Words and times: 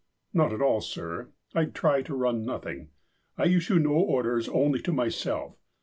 "Not 0.33 0.51
at 0.51 0.63
all, 0.63 0.81
sir. 0.81 1.29
I 1.53 1.65
try 1.65 2.01
to 2.01 2.15
run 2.15 2.43
nothing. 2.43 2.89
I 3.37 3.49
issue 3.49 3.77
no 3.77 3.91
or 3.91 4.23
ders, 4.23 4.49
only 4.49 4.81
to 4.81 4.91
myself. 4.91 5.59